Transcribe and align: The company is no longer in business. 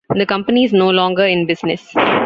The 0.15 0.25
company 0.25 0.63
is 0.63 0.73
no 0.73 0.89
longer 0.89 1.27
in 1.27 1.45
business. 1.45 1.93